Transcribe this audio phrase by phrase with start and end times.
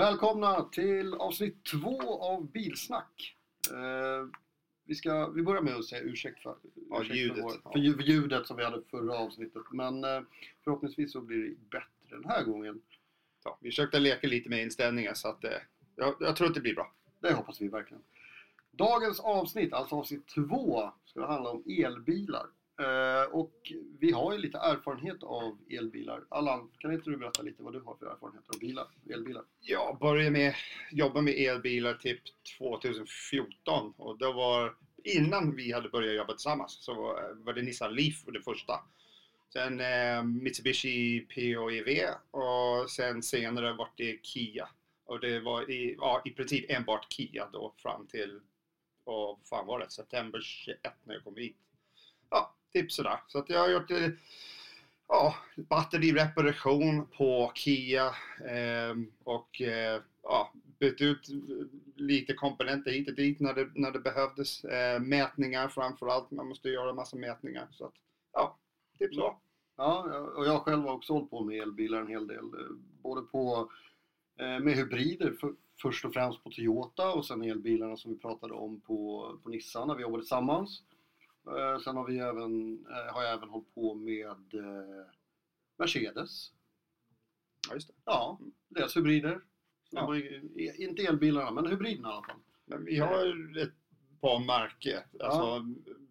[0.00, 3.36] Välkomna till avsnitt två av Bilsnack.
[3.70, 4.28] Eh,
[4.84, 6.56] vi, ska, vi börjar med att säga ursäkt för,
[6.90, 7.36] Ja, ursäkt ljudet.
[7.36, 9.62] för, vår, för ljudet som vi hade förra avsnittet.
[9.72, 10.20] Men eh,
[10.64, 12.80] förhoppningsvis så blir det bättre den här gången.
[13.44, 15.50] Ja, vi försökte leka lite med inställningar så att eh,
[15.96, 16.92] jag, jag tror att det blir bra.
[17.20, 18.02] Det hoppas vi verkligen.
[18.70, 22.46] Dagens avsnitt, alltså avsnitt två, ska handla om elbilar.
[22.80, 26.24] Eh, och vi har ju lite erfarenhet av elbilar.
[26.28, 29.42] Allan, kan inte du berätta lite vad du har för erfarenhet av bilar, elbilar?
[29.60, 30.54] Jag började med
[30.90, 32.20] jobba med elbilar typ
[32.58, 34.74] 2014 och det var
[35.04, 36.94] innan vi hade börjat jobba tillsammans så
[37.44, 38.72] var, det Nissan Leaf för det första.
[39.52, 44.68] Sen eh, Mitsubishi PHEV och sen senare var det Kia.
[45.04, 48.40] Och det var i, ja, i princip enbart Kia då fram till,
[49.04, 51.56] och vad fan var det, september 21 när jag kom hit.
[52.72, 53.20] Typ sådär.
[53.26, 54.08] Så att jag har gjort eh,
[55.08, 58.14] ja, batterireparation på Kia
[58.48, 61.28] ehm, och eh, ja, bytt ut
[61.96, 64.64] lite komponenter hit och dit när det, när det behövdes.
[64.64, 67.68] Eh, mätningar framförallt, man måste göra massa mätningar.
[67.70, 67.94] Så att,
[68.32, 68.58] ja,
[68.98, 69.36] typ så.
[69.76, 72.44] Ja, och jag själv har också hållit på med elbilar en hel del.
[72.44, 72.70] eh,
[73.02, 73.70] Både på
[74.40, 78.54] eh, med hybrider, för, först och främst på Toyota och sen elbilarna som vi pratade
[78.54, 80.82] om på, på Nissan när vi jobbade tillsammans.
[81.56, 85.06] Eh, Sen har, vi även, eh, har jag även hållit på med eh,
[85.78, 86.52] Mercedes.
[87.68, 87.94] Ja, just det.
[88.04, 89.40] Ja, deras hybrider.
[89.90, 90.16] Ja.
[90.78, 92.40] Inte elbilarna, men hybriderna i alla fall.
[92.64, 93.74] Men vi har ett
[94.20, 95.64] par märke alltså,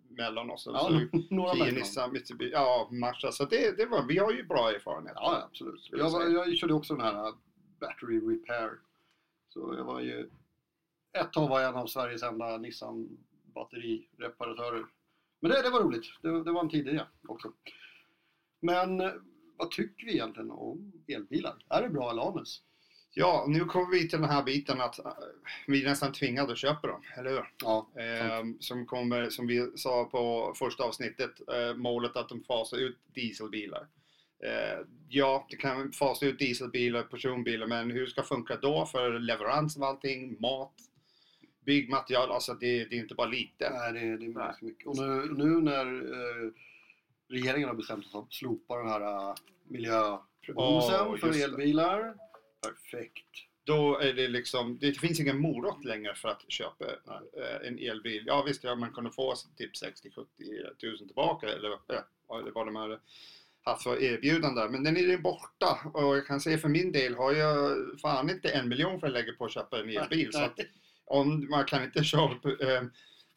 [0.10, 0.68] mellan oss.
[0.72, 0.90] Ja,
[1.30, 1.80] några Kia, märken.
[1.80, 3.32] Nissan, Mitsubishi, ja, Mazda.
[3.32, 5.14] Så det, det var, vi har ju bra erfarenhet.
[5.16, 5.90] Ja, ja, absolut.
[5.92, 7.34] Jag var, jag körde också den här
[7.80, 8.72] Battery Repair.
[9.50, 10.30] Så jag var ju...
[11.14, 13.18] Ett tag var jag en av Sveriges enda Nissan
[13.54, 14.86] batterireparatörer.
[15.40, 16.06] Men det, det var roligt.
[16.22, 17.52] Det, det var en tidig det också.
[18.60, 19.12] Men eh,
[19.58, 21.56] vad tycker vi egentligen om elbilar?
[21.70, 22.64] Är det bra eller anus?
[23.14, 25.12] Ja, nu kommer vi till den här biten att eh,
[25.68, 27.52] vi är nästan tvingade att köpa dem, eller hur?
[27.64, 32.78] Ja, Ehm, som kommer, som vi sa på första avsnittet, eh, målet att de fasar
[32.78, 33.88] ut dieselbilar.
[34.44, 39.20] Eh, ja, det kan fasa ut dieselbilar, personbilar, men hur ska det funka då för
[39.20, 40.74] leverans av allting, mat,
[41.66, 43.70] byggmaterial, alltså det, det är inte bara lite.
[43.70, 44.34] Nej, det, det är Nej.
[44.34, 44.88] ganska mycket.
[44.88, 46.52] Och nu, nu när eh,
[47.30, 49.36] regeringen har bestämt sig för att slopa den här uh,
[49.68, 52.16] miljöbonusen Åh, för elbilar.
[52.62, 53.26] Perfekt.
[53.64, 58.24] Då är det liksom, det finns ingen morot längre för att köpa eh, en elbil.
[58.28, 63.00] Ja visst, ja, man kunde få typ 60-70 tusen tillbaka eller eh, vad de har
[63.62, 64.68] haft för erbjudande.
[64.70, 68.30] Men den är ju borta och jag kan säga för min del har jag fan
[68.30, 70.34] inte en miljon för att lägga på att köpa en elbil.
[70.34, 70.60] Så att
[71.10, 72.84] om man kan inte köra eh,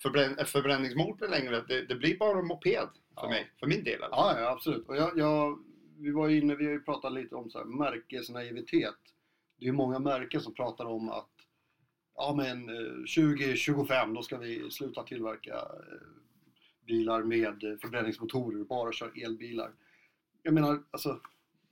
[0.02, 3.28] förbrän- förbränningsmotor längre, det, det blir bara en moped för Ja.
[3.28, 4.02] mig, för min del.
[4.02, 4.20] alltså.
[4.20, 4.88] Ja, ja absolut.
[4.88, 5.58] Och jag, jag,
[5.98, 8.94] vi var inne, vi har ju pratat lite om så här, märkesnaivitet.
[9.58, 11.28] Det är många märken som pratar om att
[12.16, 12.92] ja men eh,
[13.24, 16.06] 2025 då ska vi sluta tillverka eh,
[16.86, 19.70] bilar med eh, förbränningsmotorer och bara köra elbilar.
[20.42, 21.20] Jag menar, alltså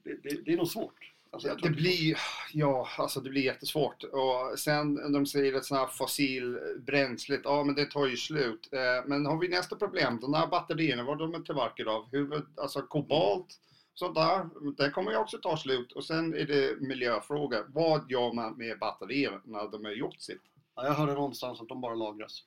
[0.04, 1.12] det, det, det är nog svårt.
[1.32, 2.16] Alltså, det blir,
[2.52, 4.04] ja, alltså det blir jättesvårt.
[4.04, 8.68] Och sen de säger att sådana här fossilbränslet, ja men det tar ju slut.
[8.72, 12.08] Eh, Men har vi nästa problem, de här batterierna, vad de är tillverkade av?
[12.12, 13.46] Huvud, alltså kobolt,
[13.94, 15.92] sånt där, det kommer ju också ta slut.
[15.92, 17.64] Och sen är det miljöfråga.
[17.68, 20.42] Vad gör man med batterier när de har gjort sitt?
[20.76, 22.44] ja, jag hörde någonstans att de bara lagras.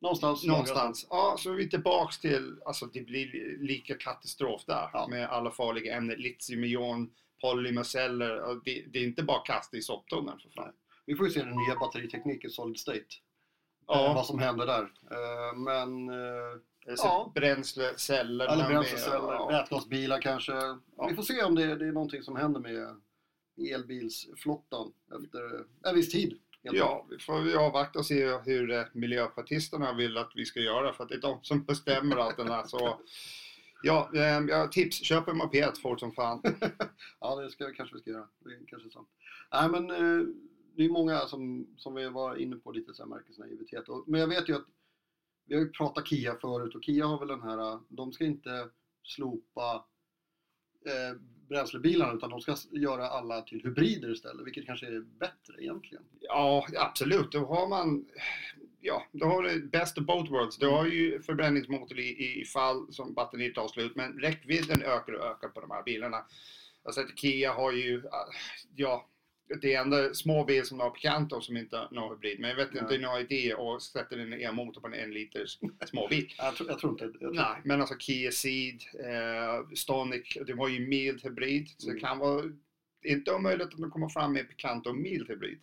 [0.00, 0.44] Någonstans.
[0.44, 1.06] Någonstans.
[1.10, 5.06] Ja, så är vi tillbaks till, alltså det blir lika katastrof där Ja.
[5.10, 7.08] med alla farliga ämnen, litium-ion,
[7.40, 8.60] polymerceller.
[8.64, 10.72] Det, det är inte bara kasta i soptunnan för fan.
[11.06, 13.04] Vi får ju se den nya batteritekniken Solid State.
[13.86, 14.12] Ja.
[14.14, 14.82] vad som händer där.
[14.82, 16.08] Eh, men
[16.96, 17.32] Så Ja.
[17.34, 18.52] Bränsleceller.
[18.52, 19.48] Eller bränsleceller, ja.
[19.48, 20.52] vätgasbilar kanske.
[20.52, 21.06] Ja.
[21.08, 23.00] Vi får se om det, det är någonting som händer med
[23.74, 26.38] elbilsflottan efter en viss tid.
[26.72, 31.08] Ja, vi får avvakta och se hur miljöpartisterna vill att vi ska göra för att
[31.08, 32.64] det är de som bestämmer allt det här.
[32.66, 33.00] Så
[33.84, 36.42] ja, eh, ja, tips, köp en moped fort som fan.
[37.20, 38.28] Ja, det ska, kanske vi ska göra.
[38.38, 39.08] Det är kanske sant.
[39.52, 40.26] Nej, men eh,
[40.76, 43.88] det är många som, som vi var inne på lite så här märkesnaivitet.
[43.88, 44.66] Och, men jag vet ju att
[45.46, 48.68] vi har ju pratat Kia förut och Kia har väl den här, de ska inte
[49.02, 49.84] slopa
[50.86, 56.04] eh, bränslebilarna utan de ska göra alla till hybrider istället, vilket kanske är bättre egentligen.
[56.20, 57.32] Ja, absolut.
[57.32, 58.06] Då har man
[58.86, 60.58] Ja, då har du best of both worlds.
[60.58, 65.26] Du har ju förbränningsmotor i, i fall som batteriet tar slut, men räckvidden ökar och
[65.26, 66.24] ökar på de här bilarna.
[66.84, 68.26] Jag säger att Kia har ju, ah,
[68.76, 69.08] ja,
[69.62, 72.40] det är enda små bil som har Picanto som inte har någon hybrid.
[72.40, 72.98] Men jag vet inte, Nej.
[72.98, 76.34] någon idé att sätta en e-motor på en en liters småbil.
[76.38, 77.04] Jag tror, jag tror inte...
[77.04, 81.68] Jag tror, Nej, men alltså Kia Ceed, eh, Stonic, de har ju mild hybrid.
[81.78, 81.94] Så Mm.
[82.00, 82.42] det kan vara
[83.04, 85.60] inte omöjligt att de kommer fram med Picanto mild hybrid.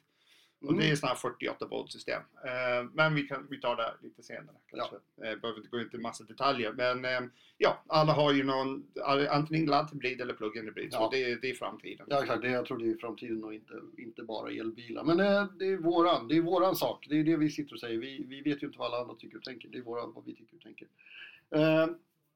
[0.66, 2.22] Och det är sådana här 48 volt system.
[2.46, 4.96] Eh, men vi, kan, vi tar det lite senare kanske.
[4.96, 6.74] Eh, behöver inte gå into massa detaljer.
[6.74, 7.22] Men eh,
[7.58, 8.88] ja, alla har ju någon,
[9.30, 10.90] antingen ladd hybrid eller plug-in hybrid.
[10.92, 10.98] Ja.
[10.98, 12.06] Så det, det är framtiden.
[12.10, 15.04] Ja exakt, det, jag tror det är framtiden och inte, inte bara elbilar.
[15.04, 15.18] Men
[15.58, 17.06] det är våran, det är våran sak.
[17.10, 17.98] Det är det vi sitter och säger.
[17.98, 19.70] Vi, vi vet ju inte vad alla andra tycker och tänker.
[19.70, 20.88] Det är våran, vad vi tycker och tänker.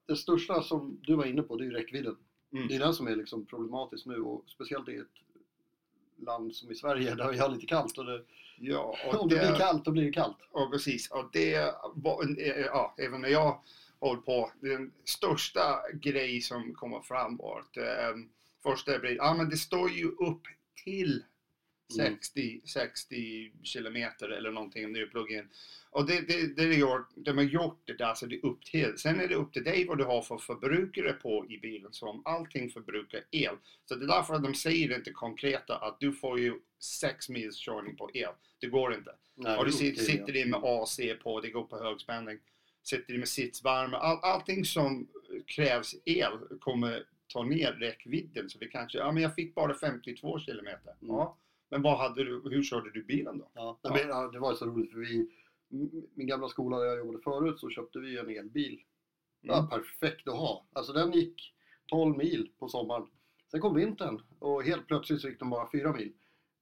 [0.07, 2.18] Det största som du var inne på, det är räckvidden.
[2.54, 2.68] Mm.
[2.68, 5.07] Det är den som är liksom problematisk nu och speciellt i ett
[6.17, 7.97] land som i Sverige där vi har lite kallt.
[7.97, 8.21] Och det,
[8.57, 10.38] Ja, om det blir kallt, då blir det kallt.
[10.53, 11.12] Ja, precis.
[11.12, 13.62] Och det var, eh, ja, även när jag
[14.00, 18.17] håller på, den största grej som kommer fram var att eh,
[18.63, 20.41] första blir, ja men det står ju upp
[20.83, 21.23] till.
[21.93, 25.49] 60, 60 kilometer eller någonting om det är plug-in.
[25.89, 28.65] Och det, det, det, de, gör, de har gjort det där så det är upp
[28.65, 28.97] till.
[28.97, 31.93] Sen är det upp till dig vad du har för förbrukare på i bilen.
[31.93, 33.55] Så om allting förbrukar el.
[33.85, 37.57] Så det är därför att de säger inte konkreta att du får ju 6 mils
[37.57, 38.31] körning på el.
[38.59, 39.15] Det går inte.
[39.35, 40.39] Nej, Och du sitter det.
[40.39, 42.39] i med AC på, det går på högspänning.
[42.83, 43.97] Sitter i med sitsvärme.
[43.97, 45.07] All, allting som
[45.45, 48.49] krävs el kommer ta ner räckvidden.
[48.49, 50.93] Så det kanske, ja men jag fick bara 52 kilometer.
[51.01, 51.15] Mm.
[51.15, 51.37] Ja,
[51.69, 53.51] men vad hade du, hur körde du bilen då?
[53.53, 55.27] Ja, nej, men, ja, det var så roligt för vi,
[56.15, 58.79] min gamla skola där jag jobbade förut så köpte vi en elbil.
[59.41, 59.69] Ja, Mm.
[59.69, 60.65] perfekt att ha.
[60.73, 61.53] Alltså den gick
[61.85, 63.07] 12 mil på sommaren.
[63.51, 66.13] Sen kom vintern och helt plötsligt så gick den bara 4 mil.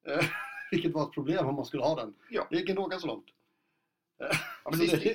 [0.08, 0.26] Eh,
[0.72, 2.16] vilket var ett problem om man skulle ha den.
[2.30, 2.48] Ja.
[2.50, 3.26] Det gick inte åka så långt.
[4.66, 5.06] Ja, men det,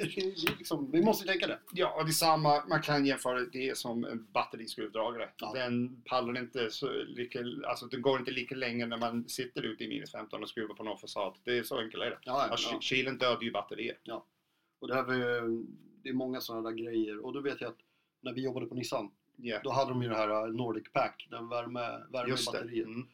[0.58, 1.58] liksom, vi måste tänka det.
[1.72, 5.28] ja, och det är samma, man kan jämföra det som en batteriskruvdragare.
[5.36, 5.52] Ja.
[5.54, 9.84] Den pallar inte så lika, alltså den går inte lika länge när man sitter ute
[9.84, 11.34] i minus 15 och skruvar på någon fasad.
[11.44, 12.18] Det är så enkelt är det.
[12.24, 12.70] Ja, Ja, ja.
[12.72, 13.96] ky- Kylen dödar ju batterier.
[14.80, 15.66] Och det, här var, ju-
[16.02, 17.18] det är många sådana där grejer.
[17.26, 17.78] Och då vet jag att
[18.20, 19.10] när vi jobbade på Nissan,
[19.40, 21.80] Ja, då hade de ju det här uh, Nordic Pack, den värme,
[22.10, 22.86] värme just batteriet.
[22.86, 23.06] Mm.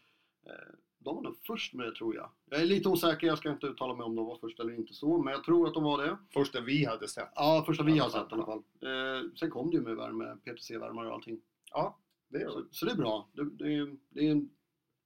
[1.05, 2.31] Eh, De var nog först med det tror jag.
[2.51, 4.95] Jag är lite osäker, jag ska inte uttala mig om de var först eller inte
[4.95, 6.19] så, men jag tror att de var det.
[6.33, 7.33] Första vi hade sett.
[7.35, 8.63] Ja, första vi har sett i alla fall.
[8.83, 11.41] Eh, sen kom det ju med värme, PTC-värmare och allting.
[11.73, 11.99] Ja,
[12.29, 12.67] det gör Så, det.
[12.71, 13.29] så det är bra.
[13.33, 14.51] Det, det, är, det är en,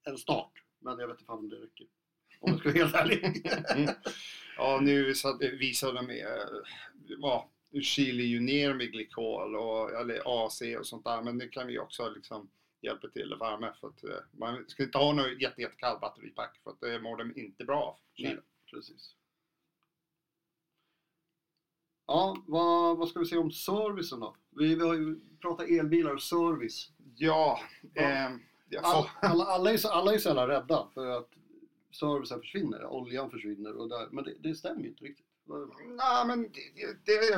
[0.04, 1.86] en start, men jag vet inte om det räcker.
[2.40, 3.46] Om jag ska vara helt ärlig.
[3.76, 3.90] Mm.
[4.56, 6.26] Ja, nu att- visar de med,
[7.08, 7.50] ja,
[7.82, 11.78] kyler ju ner med glykol och eller AC och sånt där, men det kan ju
[11.78, 12.50] också liksom
[12.80, 16.60] hjälpa till att värma för att eh, man ska inte ha något jätte, jättekallt batteripack
[16.64, 17.96] för att det mår de inte bra av.
[18.18, 18.38] Nej.
[18.70, 19.14] Precis.
[22.06, 24.36] Ja, vad, vad ska vi säga om servicen då?
[24.50, 26.92] Vi, vi har ju pratat elbilar och service.
[27.16, 27.60] Ja,
[27.94, 28.38] Ja.
[28.68, 31.30] jag All, alla, alla, är så, alla är så jävla rädda för att
[31.90, 35.26] servicen försvinner, oljan försvinner och där, men det, det stämmer ju inte riktigt.
[35.86, 37.36] Nej, men det, det, det,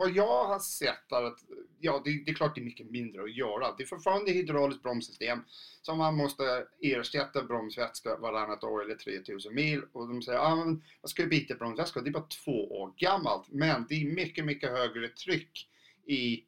[0.00, 1.38] vad jag har sett är att
[1.80, 3.74] ja, det, det är klart det är mycket mindre att göra.
[3.76, 5.38] Det är fortfarande hydrauliskt bromssystem
[5.82, 9.82] som man måste ersätta bromsvätska varannat år eller 3000 mil.
[9.92, 12.00] Och de säger, ah, men ska byta bromsvätska?
[12.00, 13.46] Det är bara två år gammalt.
[13.48, 15.68] Men det är mycket, mycket högre tryck
[16.06, 16.44] i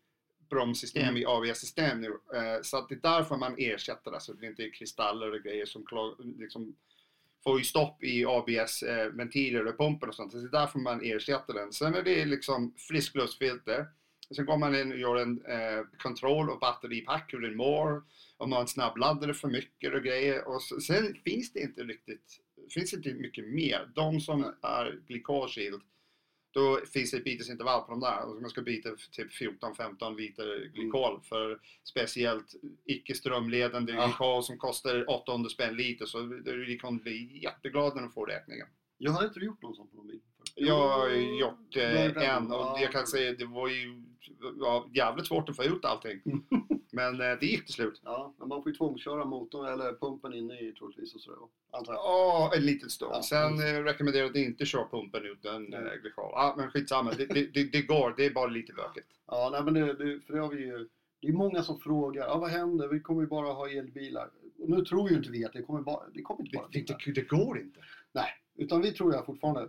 [0.50, 1.16] bromssystem, Mm.
[1.16, 2.08] i ABS-system nu.
[2.08, 5.42] Eh, så att det är därför man ersätter det, så det inte är kristaller och
[5.42, 6.76] grejer som klar, liksom,
[7.44, 10.32] får ju stopp i ABS-ventiler eh, och pumpen och sånt.
[10.32, 11.72] Så det är därför man ersätter den.
[11.72, 13.86] Sen är det liksom friskluftsfilter.
[14.36, 18.02] Sen går man in och gör en eh, kontroll av batteripack, hur den mår.
[18.36, 20.48] Om man snabbladdar för mycket och grejer.
[20.48, 22.40] Och så, sen finns det inte riktigt,
[22.74, 23.90] finns inte mycket mer.
[23.94, 25.82] De som är glykolskild,
[26.52, 28.40] då finns det ett bytesintervall på de där.
[28.40, 32.54] Man ska byta typ 14-15 liter glykol för speciellt
[32.84, 34.06] icke strömledande Ja.
[34.06, 36.06] glykol som kostar 800 spänn liter.
[36.06, 38.66] Så du kommer bli jätteglad när du får räkningen.
[38.98, 40.20] Jag har inte gjort någon sån på någon bil.
[40.54, 42.04] Jag har gjort eh,
[42.34, 42.78] en och Ja.
[42.80, 44.02] jag kan säga det var ju
[44.60, 46.20] ja, jävligt svårt att få ut allting.
[46.94, 48.00] Men eh, det gick till slut.
[48.04, 51.38] Ja, men man får ju tvångsköra motorn eller pumpen inne i troligtvis och sådär.
[51.70, 52.00] Antar jag.
[52.02, 53.12] Ja, en liten stund.
[53.14, 53.22] Ja.
[53.22, 55.86] Sen eh, rekommenderar jag att inte köra pumpen utan Mm.
[55.86, 56.30] eh, glykol.
[56.32, 57.12] Ja, men skitsamma.
[57.12, 58.14] Det, det, det, det går.
[58.16, 59.06] Det är bara lite bökigt.
[59.26, 60.88] Ja, nej, men det, det, för det har vi ju.
[61.20, 62.88] Det är många som frågar, ja, vad händer?
[62.88, 64.30] Vi kommer ju bara ha elbilar.
[64.58, 66.86] Och nu tror ju inte vi att det kommer bara, det kommer inte bara det,
[67.04, 67.80] det, det går inte.
[68.12, 69.68] Nej, utan vi tror jag fortfarande,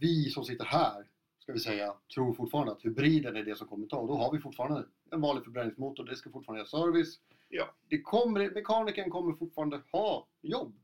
[0.00, 1.04] vi som sitter här,
[1.48, 3.96] ska vi säga, tror fortfarande att hybriden är det som kommer ta.
[3.96, 7.20] Och då har vi fortfarande en vanlig förbränningsmotor, det ska fortfarande göra service.
[7.48, 7.74] Ja.
[7.88, 10.76] Det kommer, mekanikern kommer fortfarande ha jobb.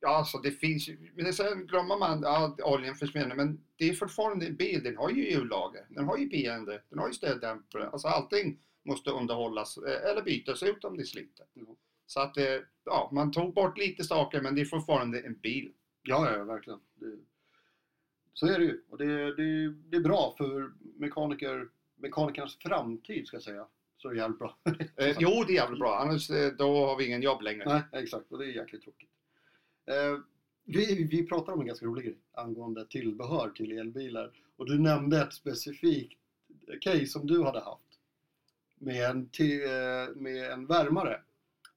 [0.00, 3.94] Ja, alltså det finns ju, men sen glömmer man att oljan försvinner, men det är
[3.94, 4.82] fortfarande en bil.
[4.82, 7.88] Den har ju hjullager, den har ju beende, den har ju stöddämpare.
[7.88, 11.46] Alltså allting måste underhållas eh, eller bytas ut om det sliter.
[11.54, 11.76] Ja.
[12.06, 15.72] Så att, eh, ja, man tog bort lite saker, men det är fortfarande en bil.
[16.02, 16.80] Ja, ja, verkligen.
[16.94, 17.18] Det,
[18.34, 18.80] så är det ju.
[18.88, 23.66] Och det, det, det är bra för mekaniker, mekanikernas framtid, ska jag säga.
[23.96, 24.56] så är det jävligt bra.
[24.96, 25.98] Eh, jo, det är jävligt bra.
[25.98, 27.64] Annars eh, då har vi ingen jobb längre.
[27.66, 28.32] Nej, exakt.
[28.32, 29.10] Och det är jäkligt tråkigt.
[29.86, 30.18] Eh,
[30.64, 34.30] vi, vi pratade om en ganska rolig grej angående tillbehör till elbilar.
[34.56, 36.18] Och du nämnde ett specifikt
[36.80, 37.84] case som du hade haft.
[38.78, 41.20] Med en, eh, med en värmare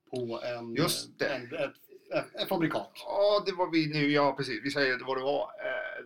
[0.10, 1.26] på en, Just det.
[1.26, 1.72] en, ett,
[2.14, 2.92] ett, ett fabrikat.
[2.96, 4.12] Ja, det var vi nu.
[4.12, 4.60] Ja, precis.
[4.64, 5.50] Vi säger vad det var.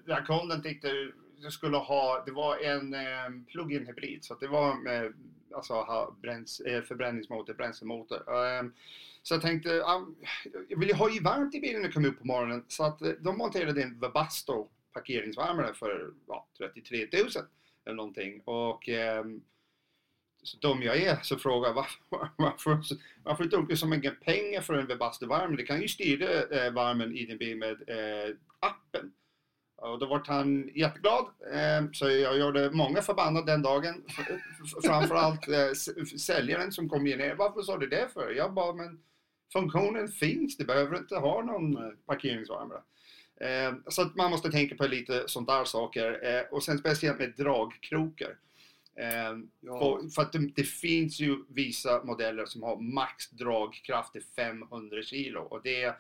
[0.10, 1.12] Den här kunden tyckte
[1.42, 4.24] du skulle ha, det var en eh, plug-in hybrid.
[4.24, 5.13] Så att det var med
[5.56, 8.18] alltså, ha bräns, eh, förbränningsmotor, bränslemotor.
[8.18, 8.63] Eh,
[9.24, 10.06] så jag tänkte, ah,
[10.70, 12.66] jag vill ju ha ju varmt i bilen när jag kom upp på morgonen.
[12.68, 17.28] Så att eh, de monterade en Webasto parkeringsvärmare för ja, 33 000
[17.86, 18.42] eller någonting.
[18.46, 19.42] Och ehm,
[20.44, 22.01] så dum jag är så frågar jag varför,
[22.38, 22.80] varför,
[23.24, 25.58] varför tog du så mycket pengar för en Webasto-värmare?
[25.58, 29.13] Det kan ju styra eh, värmen i din bil med eh, appen.
[29.81, 31.25] Och då var han jätteglad.
[31.53, 34.03] Eh, så jag gjorde många förbannade den dagen.
[34.83, 35.71] Framförallt eh,
[36.19, 37.36] säljaren som kom in.
[37.38, 38.31] Varför sa du det för?
[38.31, 39.00] Jag bara, men
[39.53, 40.57] funktionen finns.
[40.57, 42.81] Du behöver inte ha någon eh, parkeringsvärmare.
[43.41, 46.19] Eh, så att man måste tänka på lite sånt där saker.
[46.24, 48.38] Eh, och sen speciellt med dragkrokar.
[48.95, 54.24] Eh, Ja, för att det, det finns ju vissa modeller som har max dragkraft till
[54.36, 55.95] 500 kilo och det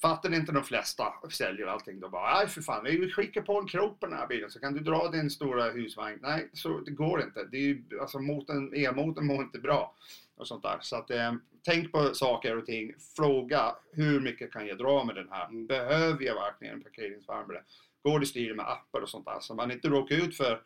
[0.00, 2.00] fattar inte de flesta säljer allting.
[2.00, 4.60] De bara, nej för fan, vi skickar på en krok på den här bilen så
[4.60, 6.18] kan du dra din stora husvagn.
[6.22, 7.44] Nej, så det går inte.
[7.44, 9.94] Det är ju, alltså motorn, elmotorn mår inte bra
[10.36, 10.78] och sånt där.
[10.80, 12.94] Så att eh, tänk på saker och ting.
[13.16, 15.66] Fråga, hur mycket kan jag dra med den här?
[15.66, 17.62] Behöver jag verkligen en parkeringsvärmare?
[18.02, 19.40] Går det att styra med appar och sånt där?
[19.40, 20.62] Så man inte råkar ut för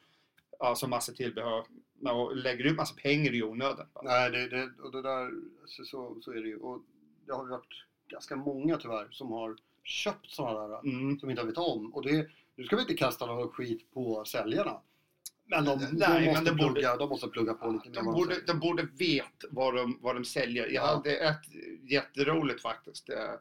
[0.59, 1.64] alltså massa tillbehör
[2.03, 3.87] och lägger ut massa pengar i onödan.
[4.03, 5.31] Nej, det, det, och det där,
[5.67, 6.57] så, så, så är det ju.
[6.57, 6.83] Och
[7.26, 11.18] det har varit ganska många tyvärr som har köpt sådana där Mm.
[11.18, 11.94] som inte vet om.
[11.94, 14.80] Och det, nu ska vi inte kasta någon skit på säljarna.
[15.47, 17.94] Men de, Nej, de, men måste, det borde- plugga, de måste plugga på lite mer.
[17.94, 20.64] De vad borde, de borde vet vad de, vad de säljer.
[20.66, 20.87] Jag Ja.
[20.87, 21.40] hade ett
[21.90, 23.09] jätteroligt faktiskt.
[23.09, 23.35] Eh,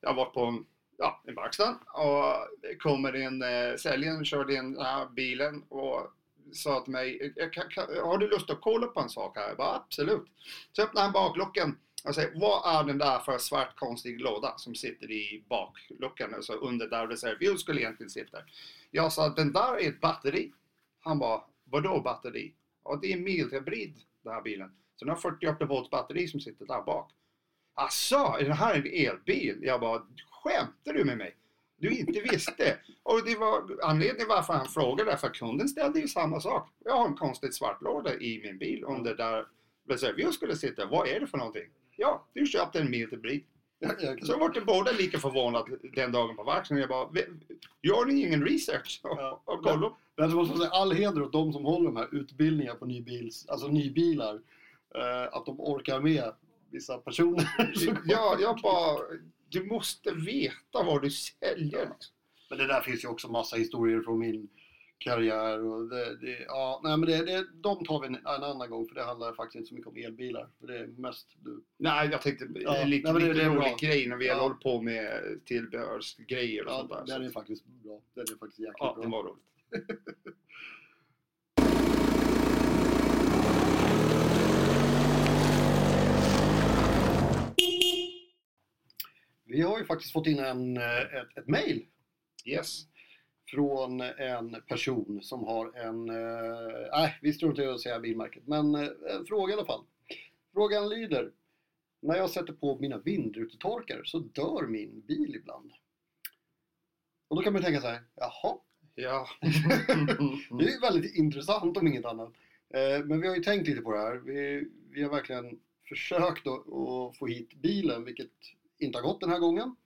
[0.00, 0.64] Jag var på
[0.98, 6.12] ja, en verkstad och kommer en eh, säljaren körde in den här bilen och
[6.52, 9.48] sa till mig, "Jag kan, kan, har du lust att kolla på en sak här?
[9.48, 10.26] Jag bara, absolut.
[10.72, 15.10] Så öppnade han bakluckan Alltså, vad är den där för svart konstig låda som sitter
[15.10, 18.38] i bakluckan, alltså under där reservhjul skulle egentligen sitta.
[18.90, 20.52] Jag sa, den där är ett batteri.
[21.00, 22.54] Han bara, vadå batteri?
[22.84, 24.70] Ja, det är en mildhybrid den här bilen.
[24.96, 27.12] Så den har 48 volts batteri som sitter där bak.
[27.74, 29.58] Asså, är det här en elbil?
[29.62, 31.36] Jag bara, skämtar du med mig?
[31.76, 32.78] Du inte visste.
[33.02, 36.70] Och det var anledningen varför han frågade, för kunden ställde ju samma sak.
[36.84, 39.46] Jag har en konstig svart låda i min bil under där
[39.88, 40.86] reservhjul skulle sitta.
[40.86, 41.68] Vad är det för någonting?
[41.96, 43.44] Ja, du köpte en mildhybrid.
[43.78, 46.80] Jag, jag, Så vart båda lika förvånade den dagen på verkstaden.
[46.80, 47.26] Jag bara, "Vi-
[47.82, 49.00] gör ni ingen research?
[49.04, 49.42] Och, Ja.
[49.44, 49.92] och kolla.
[50.16, 53.46] Men så måste säga all heder åt de som håller de här utbildningarna på nybils,
[53.48, 54.34] alltså nybilar.
[54.94, 56.32] Eh, att de orkar med
[56.70, 57.48] vissa personer.
[58.06, 58.98] Ja, jag bara,
[59.48, 61.80] du måste veta vad du säljer.
[61.80, 62.14] liksom.
[62.50, 64.48] Men det där finns ju också massa historier från min
[64.98, 65.64] karriär.
[65.64, 68.86] Och det, det, ja, nej, men det, det, de tar vi en, en annan gång
[68.88, 70.48] för det handlar faktiskt inte så mycket om elbilar.
[70.60, 71.64] För det är mest du.
[71.76, 74.26] Nej, jag tänkte Ja, ja, lite, nej, det- lite det är rolig grej när vi
[74.26, 74.40] Ja.
[74.40, 77.14] håller på med tillbehörsgrejer och Ja, sånt där.
[77.18, 78.00] den är faktiskt bra.
[78.14, 79.02] Den är faktiskt jäkligt ja, bra.
[79.04, 79.42] det var roligt.
[89.44, 91.86] Vi har ju faktiskt fått in en, eh, ett, ett mail
[92.44, 92.82] Yes.
[93.46, 98.74] Från en person som har en, eh, nej vi struntar i att säga bilmärket, men
[98.74, 99.84] eh, en fråga i alla fall.
[100.52, 101.32] Frågan lyder,
[102.00, 105.72] när jag sätter på mina vindrutetorkare så dör min bil ibland.
[107.28, 108.58] Och då kan man tänka så här, jaha,
[108.98, 109.28] Ja.
[110.58, 112.32] det är ju väldigt intressant om inget annat.
[112.74, 114.16] Eh, Men vi har ju tänkt lite på det här.
[114.16, 118.30] Vi, vi har verkligen försökt att, att få hit bilen, vilket
[118.78, 119.76] inte har gått den här gången.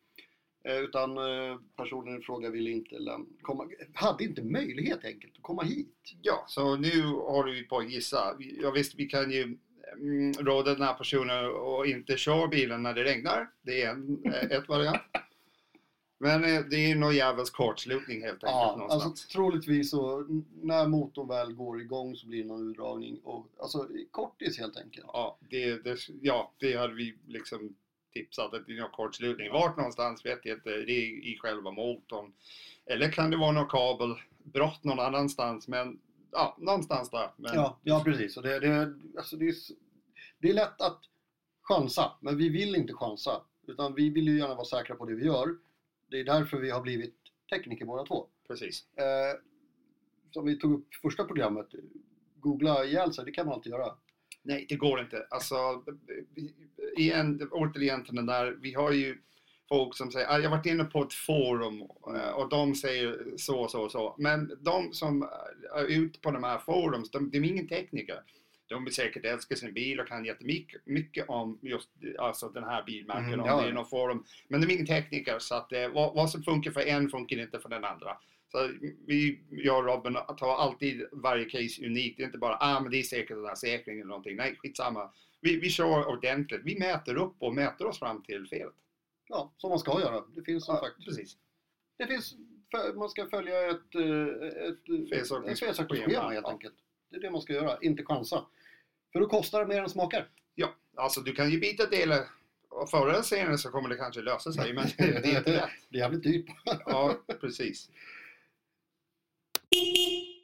[0.64, 2.96] Eh, Utan eh, personen i fråga ville inte
[3.42, 6.14] komma, hade inte möjlighet enkelt att komma hit.
[6.22, 8.36] ja, så nu håller vi på att gissa.
[8.62, 9.58] Ja, visst, vi kan ju
[9.96, 13.50] mm, råda den här personen att inte köra bilen när det regnar.
[13.62, 15.00] Det är en, eh, ett variant.
[16.22, 19.04] Men det är någon jävels kortslutning helt enkelt Ja, någonstans.
[19.04, 20.26] alltså troligtvis så
[20.62, 23.20] när motorn väl går igång så blir det någon urdragning.
[23.24, 25.06] Och, alltså kortis helt enkelt.
[25.12, 27.74] Ja, det, det, ja, det hade vi liksom
[28.12, 29.52] tipsat att det är någon kortslutning.
[29.52, 30.70] Vart någonstans vet jag inte.
[30.70, 32.32] Det är i själva motorn.
[32.86, 35.68] Eller kan det vara någon kabelbrott någon annanstans.
[35.68, 36.00] Men
[36.32, 37.30] ja, någonstans där.
[37.36, 38.36] Men, Ja, ja precis.
[38.36, 39.54] Och det, det, alltså det, är,
[40.38, 41.00] det är lätt att
[41.62, 43.42] chansa, men vi vill inte chansa.
[43.66, 45.48] Utan vi vill ju gärna vara säkra på det vi gör.
[46.10, 47.16] Det är därför vi har blivit
[47.50, 48.26] tekniker båda två.
[48.48, 48.86] Precis.
[48.96, 49.40] Eh,
[50.30, 51.68] som vi tog upp första programmet,
[52.36, 53.94] googla ihjäl sig, det kan man alltid göra.
[54.42, 55.26] Nej, det går inte.
[55.30, 55.54] Alltså,
[56.96, 59.18] igen, återigen till den där, vi har ju
[59.68, 61.80] folk som säger, "Ah, jag har varit inne på ett forum
[62.16, 64.14] eh, och de säger så, så, så.
[64.18, 65.22] Men de som
[65.76, 68.22] är ute på de här forums, de, de är ingen tekniker.
[68.66, 72.82] De vill säkert älska sin bil och kan jättemycket mycket om just alltså den här
[72.82, 73.60] bilmärken Mm, om ja.
[73.62, 74.24] det är någon forum.
[74.48, 77.38] Men de är ingen tekniker så att eh, vad, vad som funkar för en funkar
[77.40, 78.16] inte för den andra.
[78.52, 78.70] Så
[79.06, 82.16] vi, jag och Robin tar alltid varje case unikt.
[82.16, 84.36] Det är inte bara ah, men det är säkert den här säkringen eller någonting.
[84.36, 85.10] Nej, skitsamma.
[85.40, 86.60] Vi, vi kör ordentligt.
[86.64, 88.74] Vi mäter upp och mäter oss fram till felet.
[89.28, 90.24] Ja, som man ska göra.
[90.34, 91.36] Det finns som Ja, sagt, precis.
[91.98, 92.34] det finns,
[92.96, 96.30] man ska följa ett, eh, ett, Felsökningsschema.
[96.30, 96.50] helt Ja.
[96.50, 96.74] enkelt.
[97.10, 98.44] Det är det man ska göra, inte chansa.
[99.12, 100.28] För då kostar det mer än smakar.
[100.54, 102.20] Ja, alltså du kan ju byta delar
[102.68, 105.70] och förr eller senare så kommer det kanske lösa sig, men det är inte lätt.
[105.88, 106.46] Det är jävligt dyrt.
[106.86, 107.90] Ja, precis.
[109.70, 110.39] 滴滴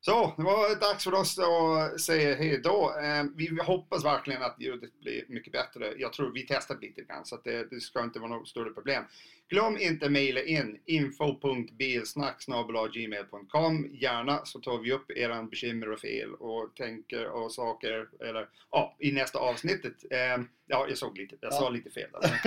[0.00, 2.94] Så, det var dags för oss att säga hej då.
[3.02, 5.92] Eh, Vi hoppas verkligen att ljudet blir mycket bättre.
[5.96, 9.04] Jag tror vi testar lite grann så det, det ska inte vara något större problem.
[9.48, 16.34] Glöm inte att mejla in info.bilsnack.gmail.com Gärna så tar vi upp era bekymmer och fel
[16.34, 19.94] och tänker och saker eller ja, i nästa avsnittet.
[20.10, 20.38] Eh,
[20.70, 21.70] Ja, jag såg lite, jag sa Ja.
[21.70, 22.10] lite fel.
[22.12, 22.40] där.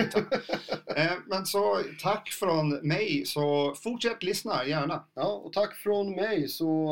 [0.96, 5.04] Eh, Men så tack från mig så fortsätt lyssna gärna.
[5.14, 6.88] Ja, och tack från mig så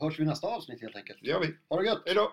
[0.00, 1.18] hörs vi nästa avsnitt helt enkelt.
[1.22, 1.54] Det gör vi.
[1.68, 2.02] Ha det gött!
[2.06, 2.32] Hej då!